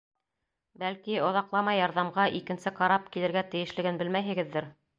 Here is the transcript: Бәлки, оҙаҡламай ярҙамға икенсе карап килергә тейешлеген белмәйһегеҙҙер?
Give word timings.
Бәлки, 0.83 1.17
оҙаҡламай 1.25 1.79
ярҙамға 1.81 2.25
икенсе 2.39 2.73
карап 2.81 3.07
килергә 3.17 3.45
тейешлеген 3.53 4.05
белмәйһегеҙҙер? 4.05 4.73